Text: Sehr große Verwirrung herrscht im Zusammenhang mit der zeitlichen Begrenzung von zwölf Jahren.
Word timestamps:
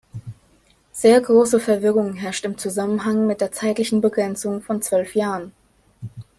Sehr 0.93 1.21
große 1.21 1.59
Verwirrung 1.59 2.13
herrscht 2.15 2.43
im 2.45 2.57
Zusammenhang 2.57 3.27
mit 3.27 3.39
der 3.39 3.51
zeitlichen 3.51 4.01
Begrenzung 4.01 4.63
von 4.63 4.81
zwölf 4.81 5.13
Jahren. 5.13 5.51